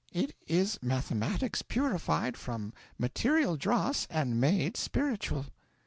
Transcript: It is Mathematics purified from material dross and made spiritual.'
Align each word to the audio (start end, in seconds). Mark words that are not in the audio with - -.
It 0.11 0.33
is 0.47 0.79
Mathematics 0.81 1.61
purified 1.61 2.35
from 2.35 2.73
material 2.97 3.55
dross 3.55 4.07
and 4.09 4.41
made 4.41 4.75
spiritual.' 4.75 5.45